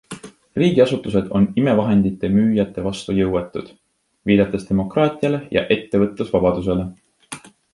[0.59, 3.69] Riigiasutused on imevahendite müüjate vastu jõuetud,
[4.31, 6.91] viidates demokraatiale ja ettevõtlusvabadusele.